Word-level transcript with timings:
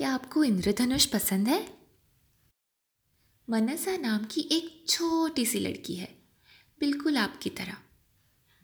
क्या 0.00 0.14
आपको 0.14 0.44
इंद्रधनुष 0.44 1.06
पसंद 1.06 1.48
है? 1.48 1.78
मनसा 3.50 3.96
नाम 3.96 4.24
की 4.24 4.40
एक 4.40 4.84
छोटी 4.88 5.46
सी 5.46 5.60
लड़की 5.60 5.94
है, 5.94 6.18
बिल्कुल 6.80 7.16
आपकी 7.16 7.50
तरह। 7.50 7.76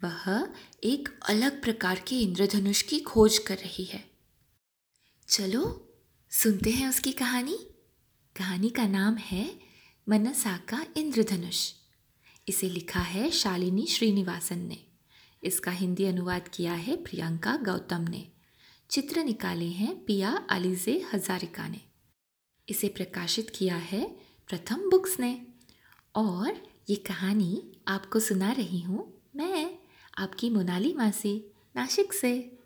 वह 0.04 0.48
एक 0.84 1.20
अलग 1.28 1.62
प्रकार 1.62 2.00
के 2.00 2.20
इंद्रधनुष 2.20 2.82
की 2.82 3.00
खोज 3.00 3.38
कर 3.38 3.56
रही 3.56 3.84
है। 3.84 4.10
चलो, 5.28 5.92
सुनते 6.30 6.70
हैं 6.70 6.88
उसकी 6.88 7.12
कहानी। 7.12 7.58
कहानी 8.36 8.70
का 8.70 8.86
नाम 8.86 9.16
है 9.16 9.60
मनसा 10.08 10.56
का 10.56 10.86
इंद्रधनुष। 10.96 11.72
इसे 12.48 12.68
लिखा 12.68 13.00
है 13.00 13.30
शालिनी 13.30 13.86
श्रीनिवासन 13.86 14.58
ने। 14.58 14.86
इसका 15.42 15.70
हिंदी 15.70 16.04
अनुवाद 16.04 16.48
किया 16.48 16.72
है 16.72 16.96
प्रियंका 16.96 17.56
गौतम 17.56 18.06
ने। 18.10 18.35
चित्र 18.90 19.24
निकाले 19.24 19.66
हैं 19.66 20.04
पिया 20.04 20.46
अलीजे 20.50 21.06
हजारिका 21.12 21.68
ने। 21.68 21.80
इसे 22.68 22.88
प्रकाशित 22.88 23.50
किया 23.50 23.76
है 23.76 24.16
प्रथम 24.48 24.90
बुक्स 24.90 25.20
ने। 25.20 25.46
और 26.14 26.62
ये 26.90 26.96
कहानी 26.96 27.72
आपको 27.88 28.20
सुना 28.20 28.52
रही 28.52 28.80
हूँ 28.80 29.22
मैं, 29.36 29.78
आपकी 30.18 30.50
मोनाली 30.50 30.94
मासी 30.94 31.52
नासिक 31.76 32.12
से। 32.12 32.58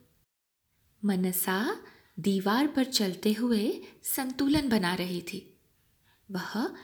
मनसा 1.04 1.82
दीवार 2.18 2.66
पर 2.66 2.84
चलते 2.84 3.32
हुए 3.32 3.82
संतुलन 4.02 4.68
बना 4.68 4.94
रही 4.94 5.22
थी। 5.22 5.60
वह 6.30 6.74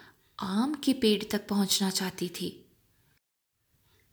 आम 0.40 0.74
के 0.74 0.92
पेड़ 0.92 1.22
तक 1.30 1.48
पहुँचना 1.48 1.90
चाहती 1.90 2.28
थी। 2.28 2.70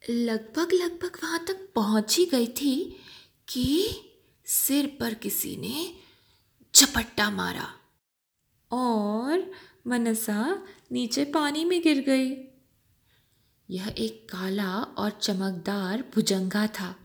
लगभग 0.09 0.73
लगभग 0.73 1.17
वहाँ 1.23 1.45
तक 1.45 1.69
पहुँच 1.75 2.17
ही 2.17 2.25
गई 2.25 2.47
थी 2.47 2.99
कि 3.49 3.93
सिर 4.45 4.97
पर 4.99 5.13
किसी 5.13 5.57
ने 5.57 5.95
झपट्टा 6.75 7.29
मारा। 7.29 7.73
और 8.71 9.51
मनसा 9.87 10.63
नीचे 10.91 11.25
पानी 11.25 11.65
में 11.65 11.81
गिर 11.81 12.01
गई। 12.01 12.47
यह 13.69 13.95
एक 13.97 14.31
काला 14.31 14.75
और 14.75 15.11
चमकदार 15.11 16.11
भुजंगा 16.15 16.67
था। 16.67 16.95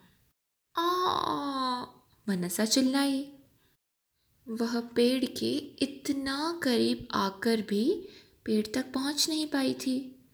आ, 0.77 1.83
मनसा 2.29 2.65
चिल्लाई। 2.65 3.33
वह 4.49 4.81
पेड़ 4.81 5.25
के 5.25 5.57
इतना 5.59 6.61
करीब 6.63 7.09
आकर 7.13 7.63
भी 7.63 8.09
पेड़ 8.45 8.67
तक 8.67 8.93
पहुँच 8.93 9.29
नहीं 9.29 9.47
पाई 9.47 9.75
थी। 9.75 10.29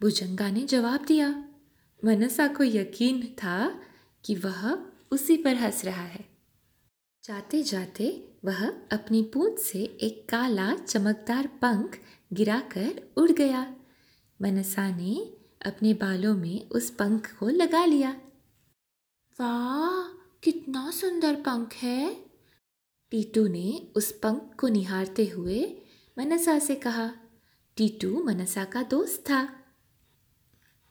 भुजंगा 0.00 0.50
ने 0.50 0.62
जवाब 0.62 1.04
दिया। 1.04 1.44
मनसा 2.04 2.48
को 2.48 2.64
यकीन 2.64 3.26
था 3.26 3.85
कि 4.26 4.34
वह 4.34 4.78
उसी 5.10 5.36
पर 5.36 5.54
हंस 5.54 5.84
रहा 5.84 6.02
है। 6.02 6.28
जाते 7.24 7.62
जाते 7.62 8.28
वह 8.44 8.68
अपनी 8.68 9.22
पूंछ 9.22 9.58
से 9.58 9.84
एक 9.84 10.28
काला, 10.28 10.74
चमकदार 10.74 11.46
पंख 11.46 12.00
गिराकर 12.32 13.14
उड़ 13.16 13.30
गया। 13.30 13.76
मनसा 14.42 14.96
ने 14.96 15.36
अपने 15.66 15.94
बालों 15.94 16.34
में 16.34 16.68
उस 16.68 16.90
पंख 16.90 17.36
को 17.38 17.48
लगा 17.48 17.84
लिया। 17.84 18.20
वाह, 19.40 20.08
कितना 20.42 20.90
सुंदर 20.90 21.34
पंख 21.34 21.74
है। 21.74 22.26
टीटू 23.10 23.46
ने 23.46 23.92
उस 23.96 24.12
पंख 24.12 24.56
को 24.60 24.68
निहारते 24.68 25.26
हुए 25.26 25.76
मनसा 26.18 26.58
से 26.58 26.74
कहा, 26.74 27.14
टीटू 27.76 28.24
मनसा 28.24 28.64
का 28.64 28.82
दोस्त 28.82 29.24
था। 29.30 29.65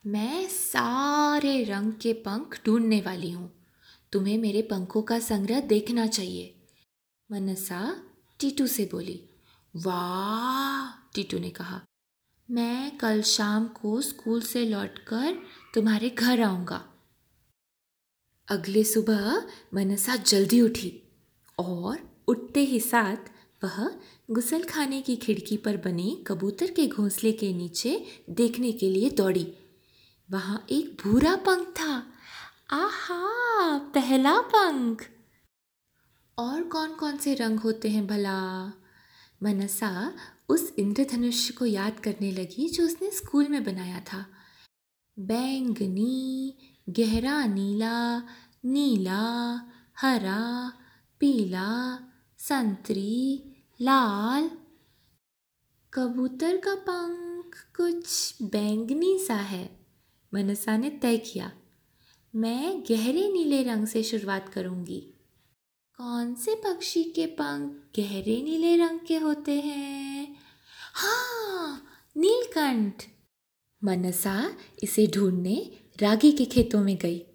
मैं 0.05 0.47
सारे 0.47 1.63
रंग 1.63 1.93
के 1.93 2.13
पंख 2.13 2.59
ढूँढने 2.65 3.01
वाली 3.01 3.31
हूँ। 3.31 3.49
तुम्हें 4.11 4.37
मेरे 4.37 4.61
पंखों 4.61 5.01
का 5.01 5.19
संग्रह 5.19 5.59
देखना 5.59 6.05
चाहिए। 6.07 6.53
मनसा 7.31 7.79
टीटू 8.39 8.67
से 8.67 8.89
बोली, 8.91 9.19
वाह, 9.73 10.91
टीटू 11.15 11.39
ने 11.39 11.49
कहा, 11.49 11.81
मैं 12.49 12.97
कल 12.97 13.21
शाम 13.21 13.67
को 13.67 14.01
स्कूल 14.01 14.41
से 14.41 14.65
लौटकर 14.65 15.37
तुम्हारे 15.73 16.09
घर 16.09 16.41
आऊँगा। 16.41 16.83
अगले 18.47 18.83
सुबह 18.83 19.35
मनसा 19.73 20.15
जल्दी 20.15 20.61
उठी 20.61 21.01
और 21.59 21.99
उठते 22.27 22.59
ही 22.59 22.79
साथ 22.79 23.33
वह 23.63 23.89
गुसल 24.31 24.63
खाने 24.63 25.01
की 25.01 25.15
खिड़की 25.15 25.57
पर 25.57 25.77
बने 25.77 26.23
कबूतर 26.27 26.71
के 26.71 26.87
घोंसले 26.87 27.31
के 27.31 27.53
नीचे 27.53 28.05
देखने 28.29 28.71
के 28.71 28.89
लिए 28.89 29.09
दौड़ी। 29.09 29.53
वहाँ 30.31 30.65
एक 30.69 30.97
भूरा 31.03 31.35
पंख 31.35 31.67
था। 31.67 32.07
आहा, 32.71 33.77
पहला 33.77 34.41
पंख। 34.41 35.09
और 36.37 36.63
कौन 36.63 36.95
कौन 36.95 37.17
से 37.17 37.33
रंग 37.33 37.59
होते 37.59 37.89
हैं 37.89 38.07
भला? 38.07 38.67
मनसा 39.43 40.13
उस 40.49 40.73
इंद्रधनुष 40.79 41.51
को 41.51 41.65
याद 41.65 41.99
करने 41.99 42.31
लगी 42.31 42.69
जो 42.69 42.85
उसने 42.85 43.11
स्कूल 43.11 43.47
में 43.47 43.63
बनाया 43.63 43.99
था। 43.99 44.25
बैंगनी, 45.19 46.57
गहरा 46.89 47.45
नीला 47.45 48.23
नीला, 48.65 49.55
हरा, 49.97 50.73
पीला, 51.19 51.99
संतरी, 52.39 53.43
लाल। 53.81 54.51
कबूतर 55.93 56.57
का 56.57 56.75
पंख 56.75 57.67
कुछ 57.77 58.37
बैंगनी 58.41 59.19
सा 59.19 59.35
है। 59.35 59.84
मनसा 60.35 60.77
ने 60.77 60.89
तय 60.89 61.17
किया। 61.17 61.51
मैं 62.35 62.81
गहरे 62.81 63.31
नीले 63.33 63.63
रंग 63.63 63.87
से 63.87 64.03
शुरुआत 64.03 64.49
करूँगी। 64.49 64.99
कौन 65.97 66.35
से 66.35 66.55
पक्षी 66.55 67.03
के 67.03 67.25
पंख 67.25 67.71
गहरे 67.99 68.41
नीले 68.41 68.75
रंग 68.77 68.99
के 68.99 69.17
होते 69.17 69.51
हैं? 69.51 70.35
हाँ 70.93 71.85
नीलकंठ। 72.17 73.03
मनसा 73.83 74.53
इसे 74.83 75.07
ढूँढने 75.07 75.71
रागी 76.01 76.31
के 76.31 76.45
खेतों 76.45 76.83
में 76.83 76.97
गई। 76.97 77.25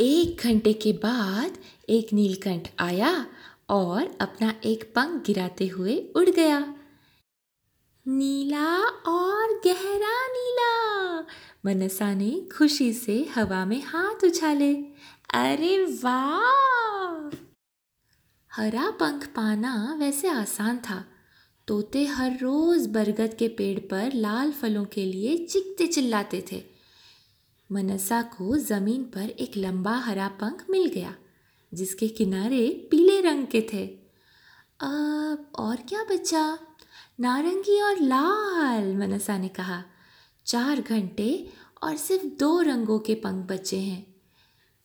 एक 0.00 0.40
घंटे 0.44 0.72
के 0.72 0.92
बाद 0.92 1.58
एक 1.88 2.12
नीलकंठ 2.12 2.70
आया 2.78 3.26
और 3.68 4.18
अपना 4.20 4.60
एक 4.64 4.84
पंख 4.84 5.26
गिराते 5.26 5.66
हुए 5.66 6.12
उड़ 6.16 6.30
गया। 6.30 6.74
नीला 8.08 8.78
और 8.88 9.60
गहरा 9.64 10.15
मनसा 11.66 12.14
ने 12.14 12.48
खुशी 12.56 12.92
से 12.92 13.28
हवा 13.34 13.64
में 13.64 13.82
हाथ 13.82 14.24
उछाले। 14.24 14.74
अरे 15.34 15.84
वाह! 15.84 17.36
हरा 18.52 18.90
पंख 18.90 19.26
पाना 19.26 19.96
वैसे 19.98 20.28
आसान 20.28 20.78
था। 20.78 21.04
तोते 21.68 22.06
हर 22.06 22.38
रोज 22.38 22.86
बरगद 22.86 23.34
के 23.38 23.48
पेड़ 23.48 23.80
पर 23.80 24.12
लाल 24.12 24.52
फलों 24.52 24.84
के 24.84 25.04
लिए 25.04 25.46
चिकते 25.46 25.86
चिल्लाते 25.86 26.44
थे। 26.52 26.64
मनसा 27.72 28.22
को 28.22 28.56
ज़मीन 28.56 29.02
पर 29.02 29.30
एक 29.30 29.56
लंबा 29.56 29.96
हरा 29.96 30.28
पंख 30.28 30.64
मिल 30.70 30.88
गया, 30.88 31.14
जिसके 31.74 32.08
किनारे 32.08 32.88
पीले 32.90 33.20
रंग 33.20 33.46
के 33.46 33.60
थे। 33.72 33.86
अब 34.80 35.52
और 35.54 35.76
क्या 35.76 36.04
बचा? 36.04 36.58
नारंगी 37.20 37.80
और 37.80 37.96
लाल, 38.00 38.96
मनसा 38.96 39.38
ने 39.38 39.48
कहा। 39.48 39.84
चार 40.46 40.80
घंटे 40.80 41.52
और 41.82 41.96
सिर्फ़ 41.96 42.24
दो 42.24 42.60
रंगों 42.60 42.98
के 42.98 43.14
पंख 43.14 43.46
बचे 43.46 43.78
हैं। 43.78 44.16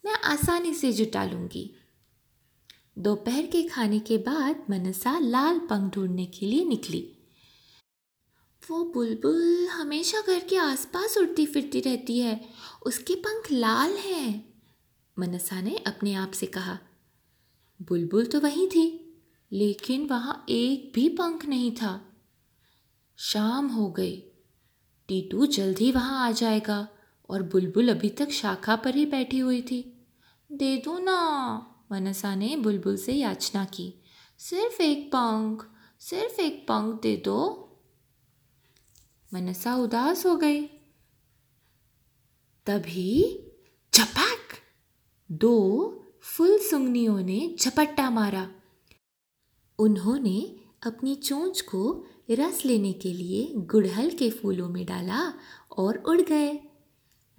मैं 0.06 0.14
आसानी 0.14 0.74
से 0.74 0.94
जुटा 0.94 1.26
लूँगी। 1.26 1.76
दोपहर 2.98 3.46
के 3.46 3.64
खाने 3.64 4.00
के 4.00 4.18
बाद 4.18 4.66
मनसा 4.70 5.20
लाल 5.20 5.60
पंख 5.60 5.94
ढूँढने 5.94 6.26
के 6.26 6.46
लिए 6.46 6.66
निकली। 6.66 7.18
वो 8.70 8.84
बुलबुल 8.84 9.68
हमेशा 9.68 10.22
घर 10.22 10.40
के 10.40 10.58
आसपास 10.58 11.18
उड़ती 11.18 11.46
फिरती 11.46 11.80
रहती 11.80 12.20
है। 12.20 12.50
उसके 12.86 13.16
पंख 13.16 13.52
लाल 13.52 13.98
हैं, 13.98 14.54
मनसा 15.20 15.62
ने 15.62 15.78
अपने 15.78 16.14
आप 16.14 16.32
से 16.32 16.46
कहा। 16.46 16.80
बुलबुल 17.82 18.26
तो 18.26 18.40
वहीं 18.40 18.68
थी, 18.68 19.18
लेकिन 19.52 20.08
वहाँ 20.08 20.46
एक 20.50 20.92
भी 20.96 21.10
पंख 21.10 21.46
नहीं 21.46 21.72
था। 21.72 22.14
शाम 23.18 23.68
हो 23.68 23.92
गई। 23.92 24.31
टीटू 25.12 25.46
जल्द 25.46 25.78
ही 25.78 25.92
वहाँ 25.92 26.28
आ 26.28 26.32
जाएगा 26.32 26.88
और 27.30 27.44
बुलबुल 27.44 27.90
अभी 27.90 28.10
तक 28.10 28.30
शाखा 28.30 28.76
पर 28.76 28.96
ही 28.96 29.06
बैठी 29.06 29.40
हुई 29.40 29.62
थी। 29.62 30.08
दे 30.52 30.78
दो 30.78 31.00
ना, 31.00 31.58
मनसा 31.92 32.36
ने 32.36 32.58
बुलबुल 32.58 32.98
से 32.98 33.14
याचना 33.14 33.66
की। 33.66 33.94
सिर्फ़ 34.38 34.82
एक 34.82 35.08
पंख, 35.08 35.70
सिर्फ़ 36.00 36.42
एक 36.42 36.64
पंख 36.64 37.02
दे 37.02 37.18
दो। 37.18 37.70
मनसा 39.34 39.76
उदास 39.76 40.26
हो 40.26 40.36
गई। 40.36 40.62
तभी 42.66 43.40
झपक! 43.94 44.58
दो 45.32 45.82
फुल 46.22 46.58
सुंगनियों 46.58 47.20
ने 47.20 47.56
झपट्टा 47.60 48.10
मारा। 48.10 48.52
उन्होंने 49.80 50.56
अपनी 50.86 51.16
चोंच 51.16 51.62
को 51.62 52.06
रस 52.36 52.66
लेने 52.66 52.94
के 52.94 53.14
लिए 53.14 53.54
गुड़हल 53.56 54.10
के 54.10 54.30
फूलों 54.30 54.70
में 54.70 54.86
डाला 54.86 55.34
और 55.78 55.98
उड़ 55.98 56.22
गए। 56.22 56.60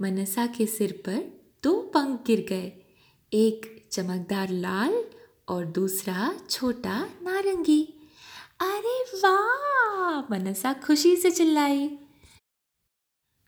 मनसा 0.01 0.47
के 0.47 0.67
सिर 0.67 0.93
पर 0.93 1.41
दो 1.63 1.81
पंख 1.81 2.25
गिर 2.27 2.47
गए। 2.49 2.73
एक 3.33 3.89
चमकदार 3.93 4.49
लाल 4.49 5.05
और 5.49 5.67
दूसरा 5.67 6.35
छोटा 6.51 7.05
नारंगी। 7.23 7.95
अरे 8.61 9.03
वाह! 9.03 10.21
मनसा 10.31 10.73
खुशी 10.73 11.17
से 11.17 11.31
चिल्लाई। 11.31 11.99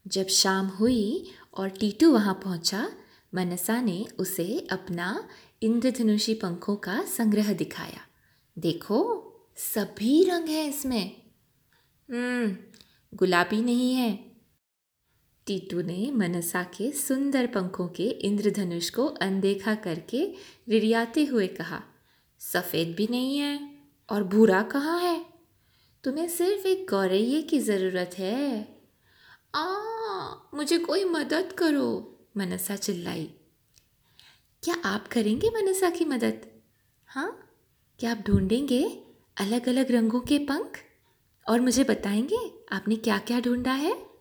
जब 0.07 0.27
शाम 0.27 0.67
हुई 0.67 1.31
और 1.55 1.69
टीटू 1.69 2.13
वहाँ 2.13 2.35
पहुँचा, 2.35 2.91
मनसा 3.35 3.81
ने 3.81 4.07
उसे 4.19 4.67
अपना 4.73 5.29
इंद्रधनुषी 5.63 6.35
पंखों 6.35 6.77
का 6.77 7.03
संग्रह 7.03 7.53
दिखाया। 7.53 8.01
देखो, 8.59 9.31
सभी 9.57 10.25
रंग 10.25 10.49
है 10.49 10.69
इसमें। 10.69 11.24
गुलाबी 12.09 13.63
नहीं 13.63 13.95
है। 13.95 14.35
टीटू 15.47 15.83
ने 15.83 16.11
मनसा 16.11 16.63
के 16.63 16.93
सुंदर 16.93 17.47
पंखों 17.47 17.89
के 17.89 18.03
इंद्रधनुष 18.03 18.91
को 18.91 19.07
अनदेखा 19.07 19.75
करके 19.75 20.35
रिड़ियाते 20.69 21.25
हुए 21.25 21.47
कहा, 21.47 21.83
सफ़ेद 22.39 22.95
भी 22.97 23.07
नहीं 23.11 23.39
है 23.39 23.79
और 24.11 24.25
भूरा 24.25 24.63
कहाँ 24.63 25.01
है? 25.01 25.25
तुम्हें 26.05 26.29
सिर्फ़ 26.29 26.67
एक 26.67 26.87
गौरैये 26.91 27.43
की 27.43 27.59
ज़रूरत 27.59 28.11
है। 28.19 28.79
आ, 29.55 29.65
मुझे 30.55 30.79
कोई 30.79 31.05
मदद 31.05 31.53
करो, 31.53 32.19
मनसा 32.37 32.77
चिल्लाई। 32.77 33.31
क्या 34.63 34.75
आप 34.85 35.09
करेंगे 35.09 35.51
मनसा 35.51 35.91
की 35.91 36.05
मदद? 36.05 36.47
हाँ 37.07 37.57
क्या 37.99 38.11
आप 38.11 38.19
ढूंढेंगे 38.19 39.05
अलग 39.37 39.69
अलग 39.69 39.91
रंगों 39.91 40.21
के 40.21 40.39
पंख? 40.39 40.79
और 41.49 41.61
मुझे 41.61 41.85
बताएँगे 41.85 42.39
आपने 42.73 42.97
क्या 42.97 43.19
क्या 43.19 43.41
ढूंढा 43.41 43.73
है? 43.73 44.14